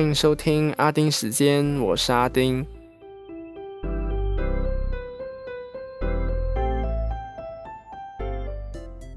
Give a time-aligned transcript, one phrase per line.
[0.00, 2.66] 欢迎收听阿丁时间，我是阿丁。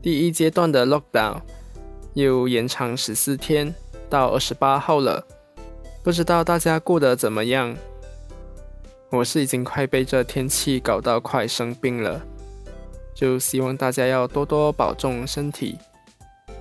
[0.01, 1.39] 第一阶段的 lockdown
[2.15, 3.73] 又延长十四天，
[4.09, 5.25] 到二十八号了。
[6.03, 7.73] 不知道大家过得怎么样？
[9.09, 12.21] 我是已经快被这天气搞到快生病了，
[13.15, 15.77] 就希望大家要多多保重身体。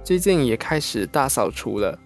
[0.04, 1.98] 最近也开始大扫除了，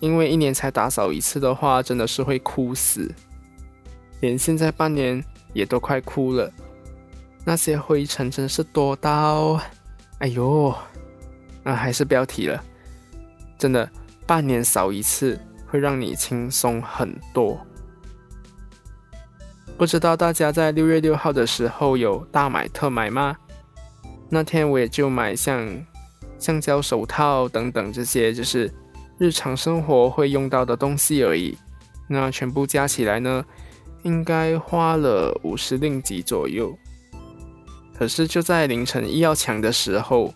[0.00, 3.12] 因为一年才打扫一次的话，真的是会哭死。
[4.20, 6.52] 连现在半年也都快哭了，
[7.44, 9.60] 那些灰尘真是多到，
[10.18, 10.74] 哎呦，
[11.62, 12.62] 那还是不要提了。
[13.58, 13.90] 真的，
[14.26, 15.38] 半年扫一次。
[15.68, 17.60] 会让你轻松很多。
[19.76, 23.36] 不知道大家在六月六号的时候有大买特买吗？
[24.30, 25.68] 那天我也就买像
[26.38, 28.72] 橡胶手套等等这些，就是
[29.18, 31.56] 日常生活会用到的东西而已。
[32.08, 33.44] 那全部加起来呢，
[34.02, 36.76] 应该花了五十令吉左右。
[37.98, 40.32] 可是就在凌晨一要抢的时候，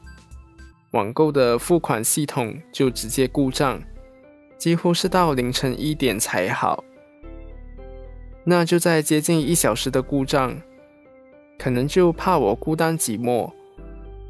[0.92, 3.81] 网购的付款系统就直接故障。
[4.59, 6.84] 几乎是到凌晨一点才好，
[8.44, 10.55] 那就在接近一小时的故障，
[11.59, 13.50] 可能就怕我孤单寂寞，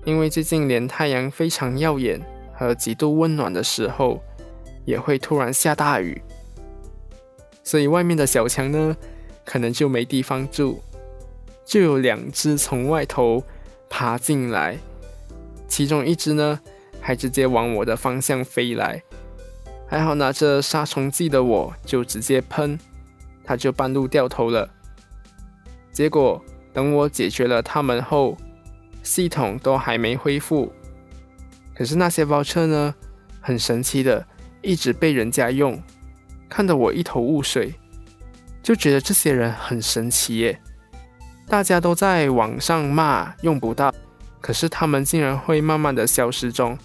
[0.04, 2.20] 因为最近连太阳非常耀眼
[2.52, 4.22] 和极度温暖的时候，
[4.84, 6.20] 也会突然下大雨，
[7.62, 8.96] 所以外面的小强呢，
[9.44, 10.82] 可能就没地方住，
[11.64, 13.44] 就有两只从外头
[13.88, 14.78] 爬进来，
[15.68, 16.60] 其中一只呢，
[17.00, 19.02] 还直接往我的方向飞来。
[19.86, 22.78] 还好拿着杀虫剂的我就直接喷，
[23.42, 24.70] 它就半路掉头了。
[25.92, 26.40] 结果
[26.72, 28.38] 等我解决了它们后，
[29.02, 30.72] 系统都还没恢复。
[31.74, 32.94] 可是那些包车呢，
[33.40, 34.24] 很神奇的
[34.62, 35.82] 一直被人家用，
[36.48, 37.74] 看得我一头雾水，
[38.62, 40.60] 就觉得这些人很神奇耶。
[41.46, 43.92] 大家都在网上骂用不到，
[44.40, 46.78] 可是他们竟然会慢慢的消失中。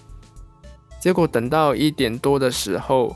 [1.00, 3.14] 结果等到一点多的时候，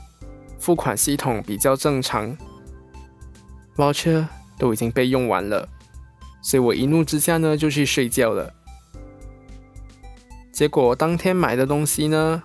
[0.57, 2.37] 付款系统比较正常，
[3.75, 4.25] 包车
[4.57, 5.67] 都已经被用完了，
[6.41, 8.53] 所以我一怒之下呢就去睡觉了。
[10.53, 12.43] 结果当天买的东西呢，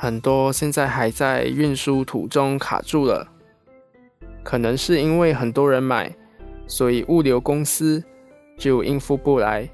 [0.00, 3.28] 很多现在还在运输途中卡住了，
[4.42, 6.16] 可能是因为很多人买，
[6.66, 8.02] 所以物流公司
[8.56, 9.68] 就应付不来。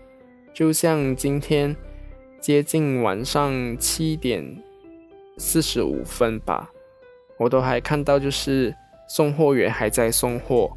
[0.52, 1.76] 就像今天
[2.40, 4.60] 接近晚上七点。
[5.38, 6.70] 四十五分吧，
[7.38, 8.74] 我都还看到，就是
[9.08, 10.76] 送货员还在送货，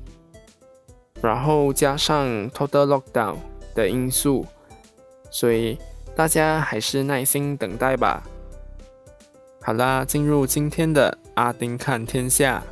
[1.21, 3.37] 然后加上 total lockdown
[3.73, 4.45] 的因素，
[5.31, 5.75] 所以
[6.13, 8.21] 大家还是耐心等待吧。
[9.61, 12.63] 好啦，进入今天的阿丁看天下。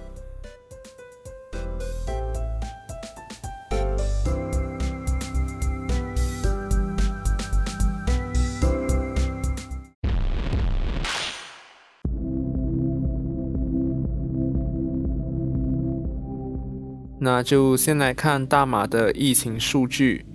[17.20, 20.26] 那就先来看大马的疫情数据。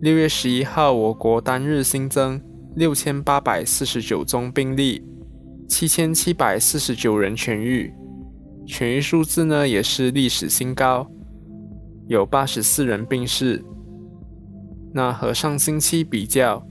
[0.00, 2.40] 六月十一号，我国单日新增
[2.76, 5.00] 六千八百四十九宗病例，
[5.68, 7.92] 七千七百四十九人痊愈，
[8.66, 11.08] 痊愈数字呢也是历史新高，
[12.08, 13.64] 有八十四人病逝。
[14.92, 16.66] 那和上星期比较，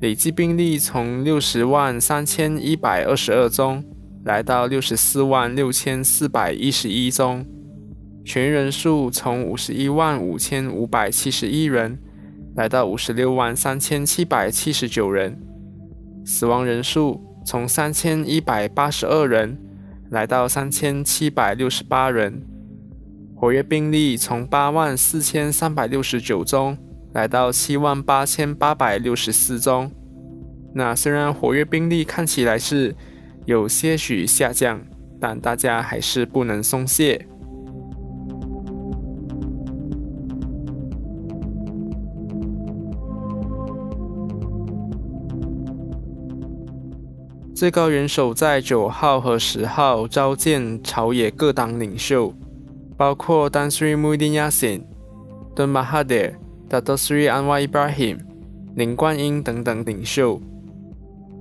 [0.00, 3.84] 累计病例从六十万三千一百二十二宗，
[4.24, 7.44] 来到六十四万六千四百一十一宗。
[8.24, 11.98] 全人数从五十一万五千五百七十一人，
[12.56, 15.32] 来到五十六万三千七百七十九人；
[16.24, 19.58] 死亡人数从三千一百八十二人，
[20.10, 22.42] 来到三千七百六十八人；
[23.34, 26.78] 活跃病例从八万四千三百六十九宗，
[27.12, 29.90] 来到七万八千八百六十四宗。
[30.74, 32.94] 那虽然活跃病例看起来是
[33.46, 34.80] 有些许下降，
[35.20, 37.26] 但大家还是不能松懈。
[47.64, 52.30] 最高元首在九号和十号召见朝野各党领袖，
[52.94, 54.82] 包括 Dan Sri Muhyiddin Yassin、
[55.56, 56.34] Tun Mahathir、
[56.68, 58.18] Dato Sri Anwar Ibrahim、
[58.76, 60.42] 林冠英等等领袖。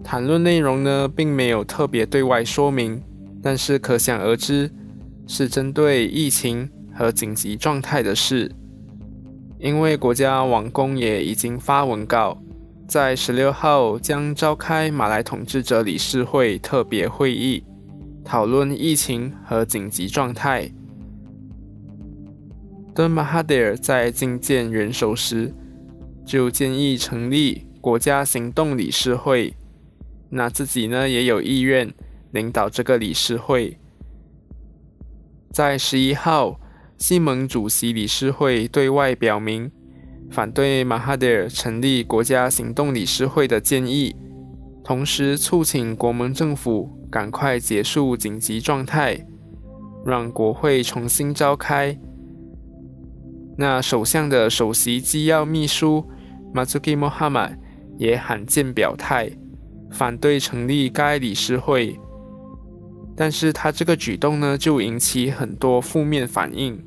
[0.01, 3.03] 谈论内容呢，并没有特别对外说明，
[3.41, 4.71] 但是可想而知，
[5.27, 8.49] 是针对疫情和紧急状态的事。
[9.59, 12.41] 因为国家网工也已经发文告。
[12.87, 17.63] 在十六号将召开马来统治者理事会特别会议，
[18.23, 20.69] 讨论疫情和紧急状态。
[22.93, 25.51] 敦马哈迪尔在觐见元首时，
[26.23, 29.55] 就建议成立国家行动理事会，
[30.29, 31.91] 那自己呢也有意愿
[32.31, 33.79] 领导这个理事会。
[35.51, 36.59] 在十一号，
[36.97, 39.71] 西盟主席理事会对外表明
[40.33, 44.15] 反对马哈迪尔成立国家行动理事会的建议，
[44.83, 49.27] 同时促请国盟政府赶快结束紧急状态，
[50.03, 51.95] 让国会重新召开。
[53.55, 56.03] 那首相的首席机要秘书
[56.51, 57.47] 马祖基·穆罕默
[57.99, 59.29] 也罕见表态，
[59.91, 61.95] 反对成立该理事会。
[63.15, 66.83] 但是他这个举动呢，就引起很多负面反应。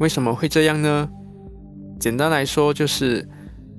[0.00, 1.08] 为什么会这样呢？
[1.98, 3.28] 简单来说，就是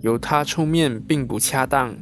[0.01, 1.95] 由他出面并不恰当。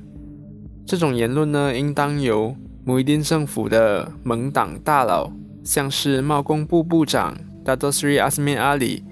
[0.85, 5.31] 这种言论呢，应当由穆伊丁政府的盟党大佬，
[5.63, 9.03] 像是贸工部部长达多斯里阿斯米阿里、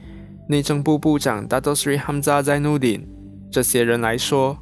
[0.48, 3.08] 内政部部长达多斯里哈姆扎在努丁
[3.52, 4.58] 这些人来说。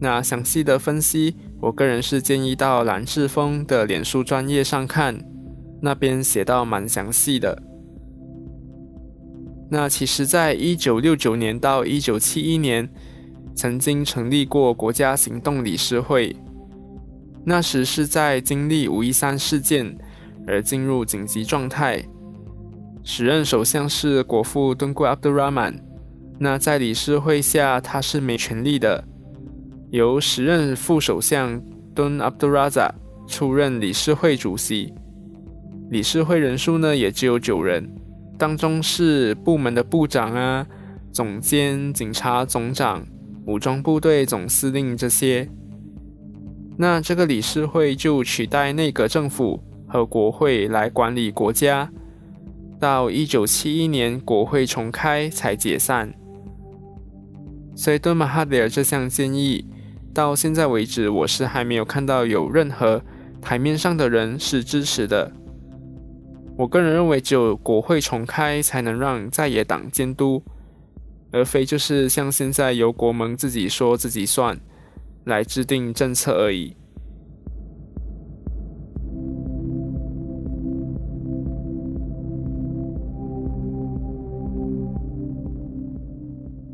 [0.00, 1.36] 那详细的分析。
[1.58, 5.18] 我个人是建议到蓝志峰的脸书专业上看，
[5.80, 7.62] 那边写到蛮详细的。
[9.68, 12.88] 那其实，在一九六九年到一九七一年，
[13.54, 16.36] 曾经成立过国家行动理事会，
[17.44, 19.96] 那时是在经历五一三事件
[20.46, 22.04] 而进入紧急状态。
[23.02, 25.74] 时任首相是国父敦固阿卜杜拉曼，
[26.38, 29.02] 那在理事会下他是没权力的。
[29.90, 31.60] 由时任副首相
[31.94, 32.92] 敦阿卜杜拉扎
[33.26, 34.92] 出任理事会主席，
[35.90, 37.88] 理事会人数呢也只有九人，
[38.38, 40.66] 当中是部门的部长啊、
[41.12, 43.06] 总监、警察总长、
[43.46, 45.48] 武装部队总司令这些。
[46.76, 51.90] 那这个理事会就取代内阁政府和国会来管理国家，
[52.78, 56.12] 到一九七一年国会重开才解散。
[57.74, 59.66] 所以敦马哈迪尔这项建议。
[60.14, 63.02] 到现在为止，我是还没有看到有任何
[63.42, 65.30] 台面上的人是支持的。
[66.58, 70.42] 我个人认为，只有国会重开，才能让在野党监督，
[71.30, 74.58] 而非就是像现在由国盟自己说自己算，
[75.24, 76.74] 来制定政策而已。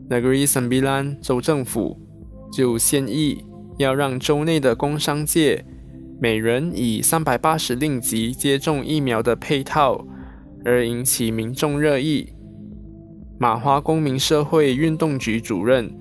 [0.09, 1.99] Negri Sembilan 州政府。
[2.53, 3.47] 就建议
[3.79, 5.65] 要让州内的工商界
[6.23, 10.07] 每人以三百八十令吉接种疫苗的配套，
[10.65, 12.33] 而引起民众热议。
[13.41, 15.93] 马华公民社会运动局主任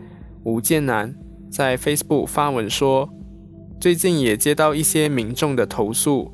[0.43, 1.15] 吴建南
[1.49, 3.09] 在 Facebook 发文说，
[3.79, 6.31] 最近也接到一些民众的投诉，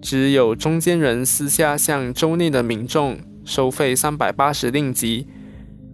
[0.00, 5.26] 只有中间人私下向州内的民众收费三百八十令吉，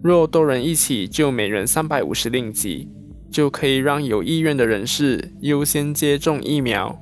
[0.01, 2.89] 若多人一起就每人三百五十令吉。
[3.31, 6.99] 就可以让有意愿的人士优先接种疫苗，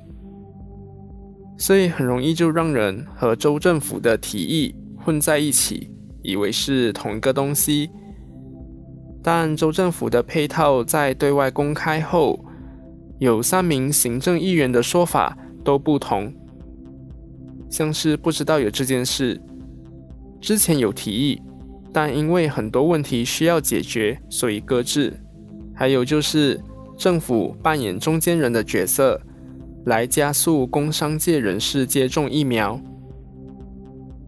[1.58, 5.90] 所以很容易就让人和州政府的提议混在一起，
[6.22, 7.90] 以为是同一个东西。
[9.22, 12.42] 但州政府的配套在对外公开后，
[13.18, 16.32] 有三名行政议员的说法都不同，
[17.68, 19.38] 像是不知道有这件事，
[20.40, 21.42] 之前有提议，
[21.92, 25.12] 但因为很多问题需要解决，所以搁置。
[25.80, 26.60] 还有就是
[26.94, 29.18] 政府扮演中间人的角色，
[29.86, 32.78] 来加速工商界人士接种疫苗。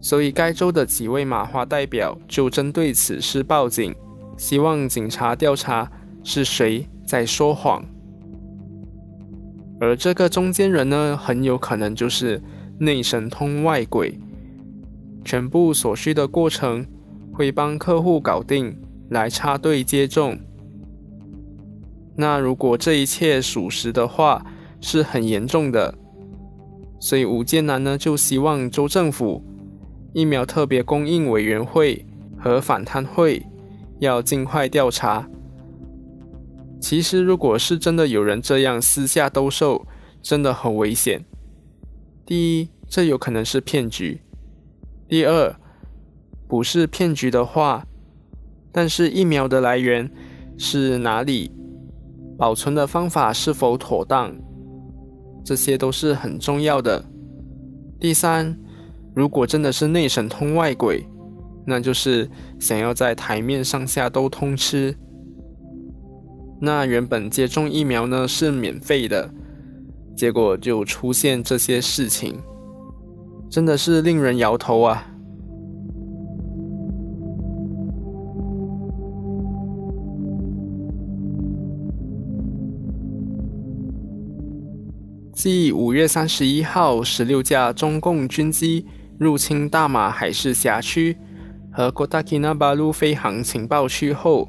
[0.01, 3.93] 所以该州的几位马华代表就针对此事报警，
[4.35, 5.87] 希望警察调查
[6.23, 7.85] 是谁在说谎。
[9.79, 12.41] 而这个中间人呢，很有可能就是
[12.79, 14.19] 内神通外鬼，
[15.23, 16.83] 全部所需的过程
[17.31, 18.75] 会帮客户搞定，
[19.11, 20.35] 来插队接种。
[22.15, 24.45] 那如果这一切属实的话，
[24.79, 25.95] 是很严重的。
[26.99, 29.43] 所以吴建南呢就希望州政府、
[30.13, 32.05] 疫苗特别供应委员会
[32.37, 33.45] 和反贪会
[33.99, 35.27] 要尽快调查。
[36.79, 39.85] 其实，如果是真的有人这样私下兜售，
[40.21, 41.25] 真的很危险。
[42.25, 44.19] 第一，这有可能是骗局；
[45.07, 45.55] 第二，
[46.47, 47.85] 不是骗局的话，
[48.71, 50.11] 但是疫苗的来源
[50.57, 51.51] 是哪里？
[52.43, 54.35] 保存的方法是否妥当，
[55.45, 57.01] 这些都是很重要的。
[58.01, 58.59] 第三，
[59.15, 61.07] 如果真的是内神通外鬼，
[61.65, 64.93] 那就是想要在台面上下都通吃。
[66.59, 69.33] 那原本接种疫苗呢是免费的，
[70.13, 72.37] 结果就出现这些事情。
[73.49, 75.12] 真的是令人摇头啊！
[85.43, 88.85] 继五月三十一号十六架中共军机
[89.19, 91.17] 入侵大马海事辖区
[91.69, 94.47] 和 Guadalcanal 飞航情报区后，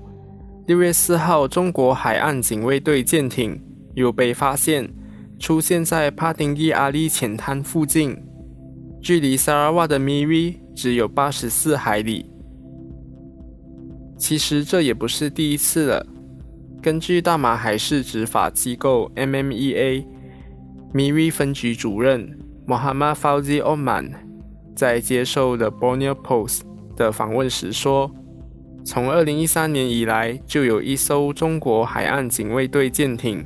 [0.69, 3.61] 六月四号，中国海岸警卫队舰艇
[3.97, 4.89] 又被发现
[5.37, 8.17] 出现在帕丁伊阿利浅滩附近。
[9.03, 12.31] 距离萨拉瓦的 MV 只有八十四海里。
[14.17, 16.07] 其实这也不是第一次了。
[16.81, 20.05] 根据大马海事执法机构 MMEA
[20.95, 24.13] Miri 分局主任 Muhammad Fauzi Oman
[24.77, 26.61] 在接受 The Borneo Post
[26.95, 28.09] 的访问时说，
[28.85, 33.45] 从二零一三年以来，就有一艘中国海岸警卫队舰艇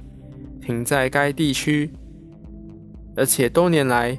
[0.60, 1.90] 停在该地区，
[3.16, 4.18] 而且多年来。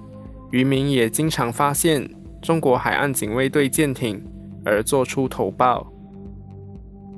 [0.51, 2.09] 渔民也经常发现
[2.41, 4.19] 中国海岸警卫队舰艇
[4.65, 5.93] 而做出投报，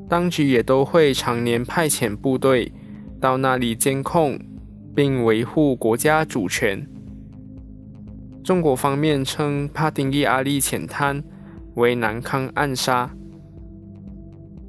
[0.09, 2.69] 当局也都会常年派遣部队
[3.21, 4.37] 到那里监控
[4.95, 6.87] 并维护国家主权。
[8.43, 11.23] 中国方面称帕丁伊阿利浅滩
[11.75, 13.11] 为南康暗沙，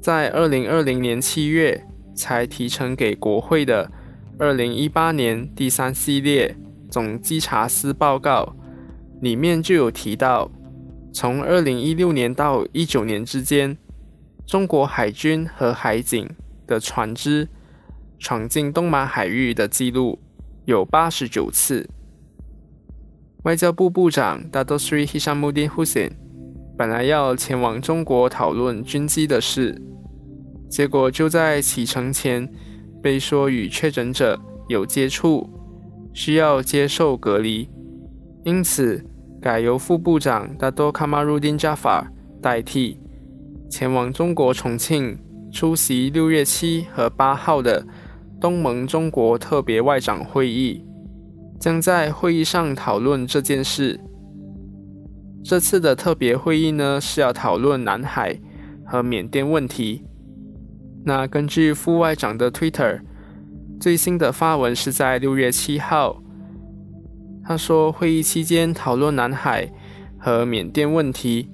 [0.01, 3.91] 在二零二零年七月才提呈给国会的
[4.37, 6.55] 二零一八年第三系列。
[6.89, 8.55] 总稽查司报告
[9.19, 10.51] 里面就有提到，
[11.11, 13.75] 从二零一六年到一九年之间，
[14.45, 16.29] 中国海军和海警
[16.67, 17.49] 的船只
[18.23, 20.17] 闯进东马海域的记录
[20.63, 21.89] 有八十九次。
[23.43, 26.11] 外交部部长 Dato Sri Hishamuddin Hussein
[26.77, 29.77] 本来要前往中国讨论军机的事，
[30.69, 32.49] 结果就在启程前
[33.01, 34.39] 被说与确诊者
[34.69, 35.49] 有接触。
[36.13, 37.67] 需要接受隔离，
[38.45, 39.03] 因此
[39.41, 42.05] 改由副部长 Dato Kamaruddin Jafar
[42.41, 42.99] 代替，
[43.69, 45.19] 前往中国重庆
[45.51, 47.85] 出席六月七和八号的
[48.43, 50.83] 东盟中国特别外长会议，
[51.61, 53.97] 将在会议上讨论这件事。
[55.41, 58.37] 这次的特别会议呢，是要讨论南海
[58.85, 60.03] 和缅甸问题。
[61.05, 62.99] 那根据副外长的 Twitter。
[63.79, 66.21] 最新的发文是在六月七号，
[67.45, 69.69] 他说会议期间讨论南海
[70.17, 71.49] 和缅甸问题，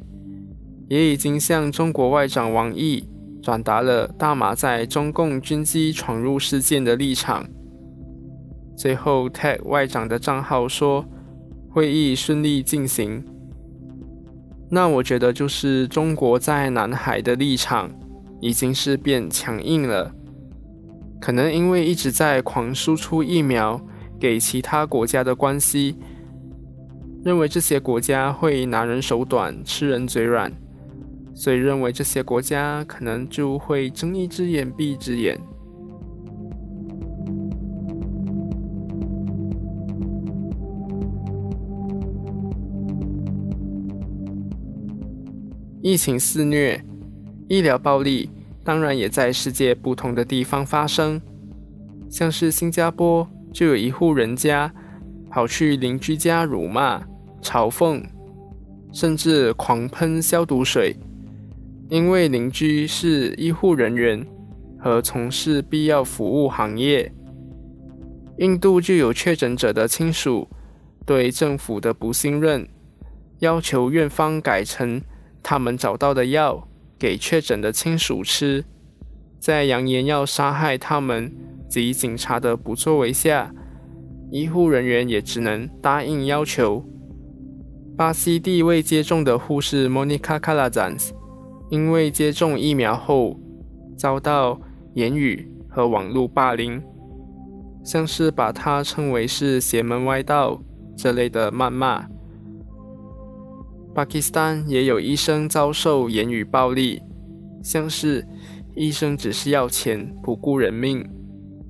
[0.87, 3.08] 也已经向中国外长王毅
[3.49, 7.43] 转达了大马在中共军机闯入事件的立场。
[8.77, 11.03] 最后，TED 外长的账号说
[11.71, 13.25] 会议顺利进行。
[14.69, 17.89] 那我觉得就是中国在南海的立场
[18.39, 20.13] 已经是变强硬了。
[21.19, 23.81] 可能因为一直在狂输出疫苗
[24.19, 25.97] 给其他国家的关系，
[27.25, 30.53] 认为这些国家会拿人手短、吃人嘴软，
[31.39, 35.39] 所以认为这些国家可能就会睁一只眼闭一只眼。
[45.81, 46.83] 疫情肆虐，
[47.47, 48.29] 医疗暴力。
[48.61, 51.21] 当然也在世界不同的地方发生，
[52.09, 54.71] 像是新加坡就有一户人家
[55.29, 57.01] 跑去邻居家辱骂、
[57.41, 58.03] 嘲讽，
[58.91, 60.95] 甚至狂喷消毒水，
[61.89, 64.25] 因为邻居是医护人员
[64.79, 67.11] 和从事必要服务行业。
[68.37, 70.47] 印度就有确诊者的亲属
[71.05, 72.67] 对政府的不信任，
[73.39, 75.01] 要求院方改成
[75.43, 76.65] 他们找到的药。
[76.99, 78.65] 给确诊的亲属吃，
[79.39, 81.33] 在扬言要杀害他们
[81.69, 83.53] 及警察的不作为下，
[84.31, 86.83] 医护人员也只能答应要求。
[87.95, 91.11] 巴西第一位接种的护士 Monica Calazans，
[91.69, 93.39] 因为接种疫苗后
[93.97, 94.59] 遭到
[94.95, 96.81] 言语和网络霸凌，
[97.83, 100.61] 像是把她称为是邪门歪道
[100.97, 102.07] 这类的谩骂。
[103.93, 107.01] 巴基斯坦也有医生遭受言语暴力，
[107.63, 108.25] 像是
[108.75, 111.07] 医生只是要钱不顾人命，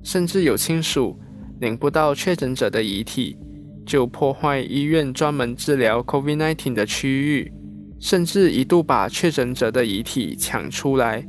[0.02, 1.18] 甚至有亲属
[1.60, 3.36] 领不到确诊者的遗体，
[3.84, 7.52] 就破坏医院专门治疗 COVID-19 的区域，
[8.00, 11.24] 甚至一度把确诊者的遗体抢出来，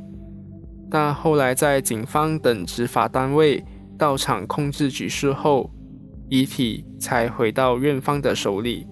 [0.90, 3.62] 但后来在警方等执法单位
[3.98, 5.70] 到场控制局势后，
[6.30, 8.86] 遗体才回到院方的手里。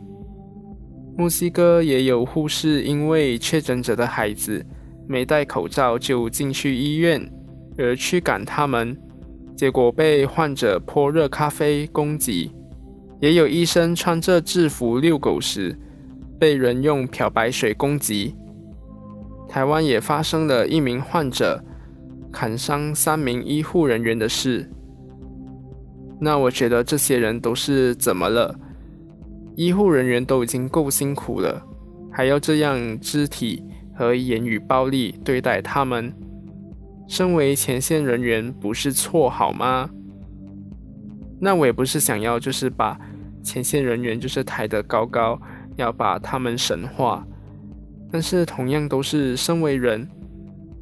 [1.17, 4.65] 墨西哥也有护士因为确诊者的孩子
[5.09, 7.29] 没戴口罩就进去医院，
[7.77, 8.97] 而驱赶他们，
[9.57, 12.53] 结果被患者泼热咖啡攻击。
[13.21, 15.79] 也有医生穿着制服遛狗时
[16.41, 18.35] 被人用漂白水攻击。
[19.47, 21.63] 台湾也发生了一名患者
[22.33, 24.71] 砍伤三名医护人员的事。
[26.19, 28.59] 那我觉得这些人都是怎么了？
[29.57, 31.63] 医护人员都已经够辛苦了，
[32.11, 33.63] 还要这样肢体
[33.95, 36.13] 和言语暴力对待他们。
[37.07, 39.91] 身为前线人员，不是错好吗？
[41.41, 42.99] 那我也不是想要，就是把
[43.43, 45.41] 前线人员就是抬得高高，
[45.77, 47.27] 要把他们神化。
[48.11, 50.09] 但是同样都是身为人，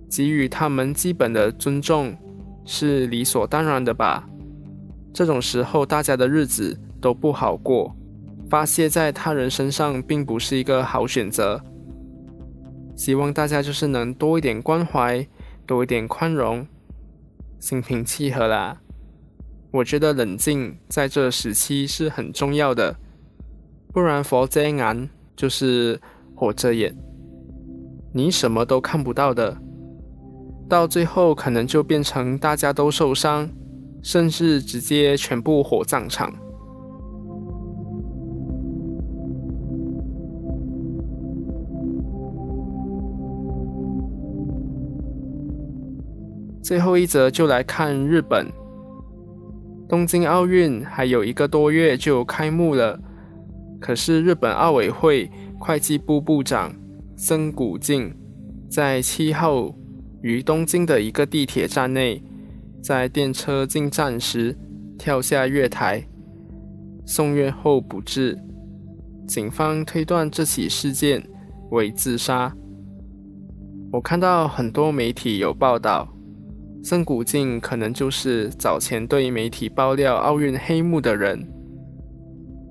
[0.09, 2.17] 给予他们基本的尊重
[2.65, 4.29] 是理所当然的吧？
[5.13, 7.95] 这种时候，大家的日子都不好过，
[8.49, 11.63] 发泄在他人身上并不是一个好选择。
[12.97, 15.27] 希望大家就是能多一点关怀。
[15.67, 16.67] 多一点宽容，
[17.61, 18.81] 心平气和啦。
[19.71, 22.97] 我觉得冷静在这时期是很重要的，
[23.93, 26.01] 不然佛遮眼就是
[26.35, 26.95] 火遮眼，
[28.13, 29.57] 你什么都看不到的，
[30.69, 33.49] 到最后可能就变成大家都受伤，
[34.03, 36.33] 甚至直接全部火葬场。
[46.63, 48.47] 最后一则就来看日本
[49.89, 53.01] 东京奥运还有一个多月就开幕了，
[53.81, 56.75] 可是日本奥委会会计部部长
[57.17, 58.15] 森谷静
[58.69, 59.75] 在七号
[60.23, 62.23] 于东京的一个地铁站内，
[62.83, 64.57] 在电车进站时
[64.99, 66.07] 跳下月台，
[67.07, 68.39] 送院后不治，
[69.27, 71.25] 警方推断这起事件
[71.71, 72.55] 为自杀。
[73.93, 76.09] 我看到很多媒体有报道。
[76.81, 81.45] 森谷静可能就是早前对媒体爆料奥运黑幕的人。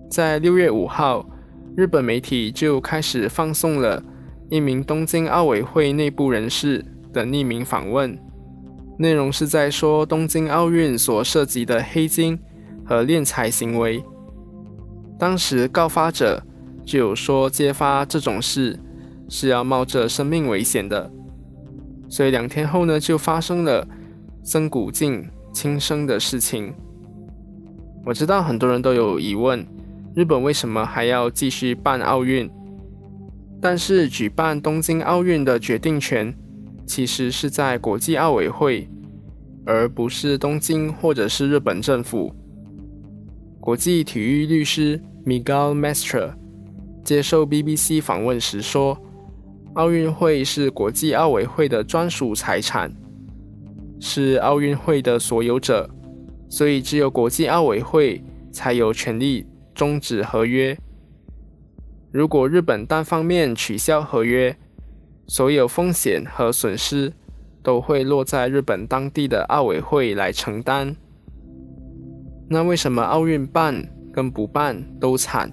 [0.09, 1.25] 在六月五号，
[1.75, 4.01] 日本媒体就开始放送了
[4.49, 8.17] 一名东京奥委会内部人士的匿名访问，
[8.97, 12.39] 内容是在说东京奥运所涉及的黑金
[12.85, 14.03] 和敛财行为。
[15.19, 16.41] 当时告发者
[16.85, 18.79] 就有说，揭发这种事
[19.29, 21.11] 是要冒着生命危险的。
[22.09, 23.87] 所以两天后呢，就发生了。
[24.43, 26.73] 曾古静轻生的事情，
[28.05, 29.67] 我知道很多人都有疑问：
[30.17, 32.49] 日本为什么还要继续办奥运？
[33.61, 36.35] 但是举办东京奥运的决定权
[36.87, 38.89] 其实是在国际奥委会，
[39.63, 42.35] 而不是东京或者是日本政府。
[43.59, 46.33] 国际体育律师 Miguel Mestre
[47.03, 48.99] 接受 BBC 访问时说
[49.75, 52.91] ：“奥运会是国际奥委会的专属财产。”
[54.01, 55.87] 是奥运会的所有者，
[56.49, 59.45] 所以只有国际奥委会才有权利
[59.77, 60.75] 终止合约。
[62.11, 64.57] 如果日本单方面取消合约，
[65.27, 67.13] 所有风险和损失
[67.61, 70.95] 都会落在日本当地的奥委会来承担。
[72.49, 75.51] 那为什么奥运办跟不办都惨？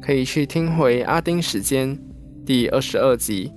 [0.00, 1.98] 可以去听回阿丁时间
[2.46, 3.52] 第二十二集。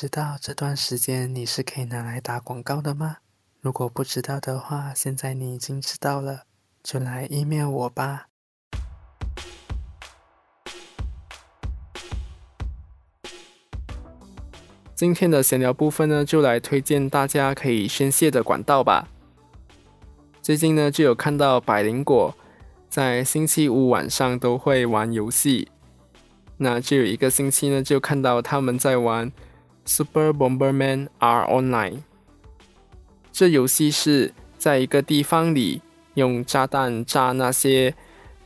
[0.00, 3.18] 知道这段时间你是可以拿来打广告的吗？
[3.60, 6.44] 如果不知道的话，现在你已经知道了，
[6.82, 8.28] 就来一面我吧。
[14.94, 19.06] 今天的闲聊部分呢，就来推荐大家可以宣泄的管道吧。
[20.40, 22.34] 最近呢，就有看到百灵果
[22.88, 25.68] 在星期五晚上都会玩游戏，
[26.56, 29.30] 那就有一个星期呢，就看到他们在玩。
[29.84, 31.98] Super Bomberman R Online，
[33.32, 35.82] 这游戏是在一个地方里
[36.14, 37.94] 用炸弹炸那些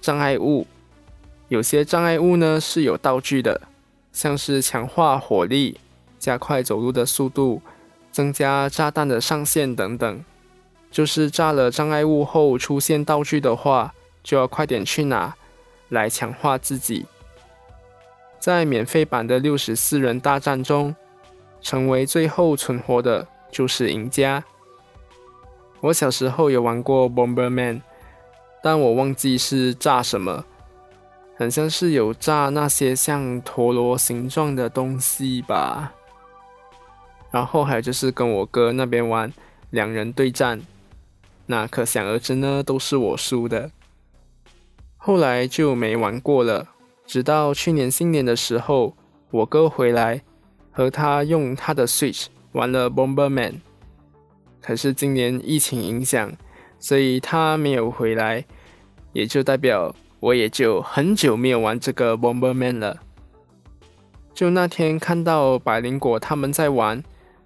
[0.01, 0.66] 障碍物。
[1.49, 3.61] 有些障碍物呢是有道具的，
[4.12, 5.79] 像是强化火力、
[6.18, 7.61] 加快走路的速度、
[8.11, 10.25] 增加炸弹的上限等等。
[10.90, 13.92] 就是炸了障碍物后出现道具的话，
[14.23, 15.35] 就要快点去拿
[15.90, 17.05] 来强化自己。
[18.38, 20.94] 在免费版的六十四人大战中。
[21.64, 24.44] 成为最后存活的就是赢家。
[25.81, 27.81] 我小时候有玩过 Bomberman，
[28.62, 30.44] 但我忘记是炸什么，
[31.37, 35.94] 很像是有炸那些像陀螺形状的东西吧。
[37.31, 39.33] 然后还有就是跟我哥那边玩
[39.70, 40.61] 两人对战，
[41.46, 43.70] 那可想而知呢，都是我输的。
[44.98, 46.68] 后来就没玩过了，
[47.07, 48.94] 直到去年新年的时候。
[49.31, 50.22] 我哥回来
[50.75, 53.61] 和他用他的 Switch 玩了 Bomberman，
[54.61, 56.33] 可是今年疫情影响，
[56.81, 58.45] 所以他没有回来，
[59.13, 63.01] 也就代表我也就很久没有玩这个 Bomberman 了。
[64.35, 67.05] 就那天看到百灵果他们在玩，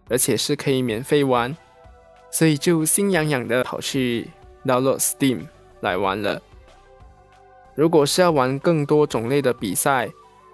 [0.09, 1.55] 而且是可以免费玩，
[2.31, 4.29] 所以就心痒痒的跑去
[4.65, 5.41] download Steam
[5.81, 6.41] 来玩了。
[7.75, 10.09] 如果是要玩更多种类的比赛，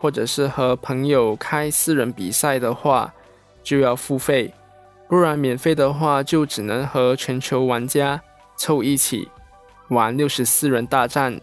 [0.04, 3.10] 或者是和朋友开私人比赛的话，
[3.62, 4.52] 就要付费；
[5.08, 8.20] 不然免费的话，就只能和全球玩家
[8.54, 9.30] 凑一起
[9.88, 11.40] 玩六十四人大战。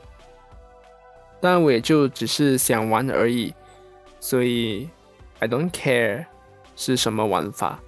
[1.39, 3.51] 但我也就只是想玩而已，
[4.19, 4.87] 所以
[5.39, 6.25] I don't care
[6.75, 7.79] 是什么玩法。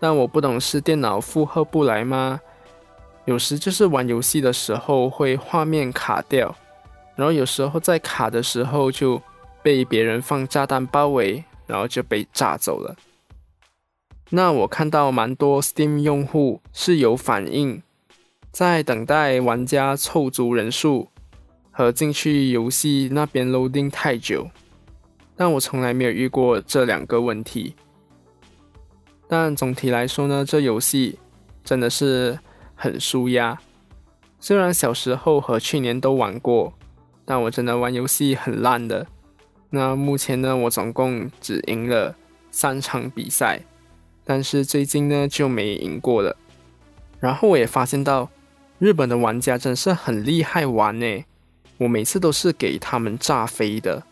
[0.00, 2.40] 但我不懂是电脑负荷不来吗？
[3.26, 6.52] 有时就是玩游戏的时候会画面卡掉，
[7.14, 9.22] 然后有时候在卡的时候就
[9.66, 12.94] 被别人放炸弹包围，然后就被炸走了。
[14.30, 17.82] 那我看到蛮多 Steam 用户是有反应，
[18.52, 21.08] 在等待玩家凑足人数
[21.72, 24.48] 和进去游戏那边 loading 太久，
[25.34, 27.74] 但我从来没有遇过这两个问题。
[29.26, 31.18] 但总体来说呢，这游戏
[31.64, 32.38] 真的是。
[32.78, 33.58] 很舒压，
[34.38, 36.74] 虽然小时候和去年都玩过，
[37.24, 39.06] 但我真的玩游戏很烂的。
[39.70, 42.14] 那目前呢，我总共只赢了
[42.50, 43.60] 三场比赛，
[44.24, 46.36] 但是最近呢就没赢过了。
[47.20, 48.30] 然后我也发现到，
[48.78, 51.24] 日本的玩家真是很厉害玩呢，
[51.78, 54.02] 我每次都是给他们炸飞的，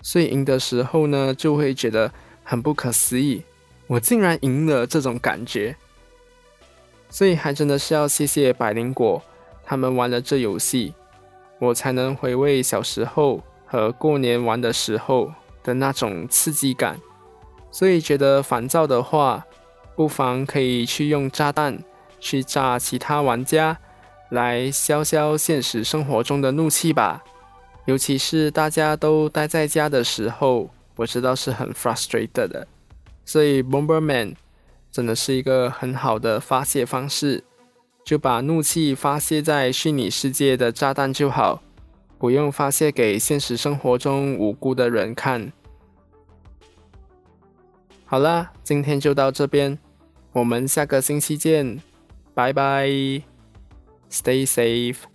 [0.00, 2.12] 所以赢的时候呢就会觉得
[2.44, 3.42] 很不可思议，
[3.86, 5.76] 我竟然赢了这种感觉。
[7.08, 9.20] 所以还真的是要谢谢百灵果，
[9.64, 10.94] 他们玩了这游戏，
[11.58, 16.98] 我才能回味小时候和过年玩的时候的那种刺激感。
[17.70, 19.46] 所以觉得烦躁的话，
[19.94, 21.78] 不妨可以去用炸弹
[22.18, 23.78] 去炸其他玩家，
[24.30, 27.22] 来消消现实生活中的怒气吧。
[27.86, 32.66] 尤其是大家都待在家的时候，我知道是很 frustrated 的。
[33.24, 34.34] 所以 Bomberman。
[34.92, 37.44] 真的是一个很好的发泄方式，
[38.04, 41.62] 就把怒气发泄在虚拟世界的炸弹就好，
[42.20, 45.50] 不用发泄给现实生活中无辜的人看。
[48.04, 49.78] 好啦，今天就到这边，
[50.32, 51.80] 我们下个星期见，
[52.34, 52.86] 拜拜
[54.10, 55.09] ，Stay safe。